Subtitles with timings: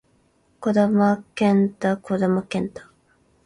[0.03, 0.07] 児玉
[1.39, 2.85] 幹太児玉幹太